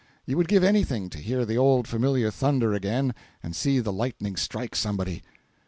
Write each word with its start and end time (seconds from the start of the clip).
You 0.25 0.35
would 0.37 0.47
give 0.47 0.63
anything 0.63 1.11
to 1.11 1.19
hear 1.19 1.45
the 1.45 1.59
old 1.59 1.87
familiar 1.87 2.31
thunder 2.31 2.73
again 2.73 3.13
and 3.43 3.55
see 3.55 3.77
the 3.79 3.93
lightning 3.93 4.35
strike 4.35 4.75
somebody. 4.75 5.21